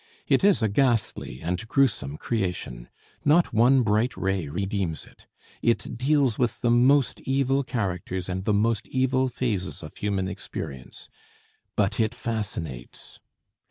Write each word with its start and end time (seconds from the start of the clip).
It 0.25 0.43
is 0.43 0.63
a 0.63 0.67
ghastly 0.67 1.41
and 1.41 1.67
gruesome 1.67 2.17
creation. 2.17 2.89
Not 3.23 3.53
one 3.53 3.83
bright 3.83 4.17
ray 4.17 4.47
redeems 4.47 5.05
it. 5.05 5.27
It 5.61 5.95
deals 5.95 6.39
with 6.39 6.61
the 6.61 6.71
most 6.71 7.21
evil 7.25 7.63
characters 7.63 8.27
and 8.27 8.43
the 8.43 8.51
most 8.51 8.87
evil 8.87 9.27
phases 9.29 9.83
of 9.83 9.97
human 9.97 10.27
experience. 10.27 11.07
But 11.75 11.99
it 11.99 12.15
fascinates. 12.15 13.19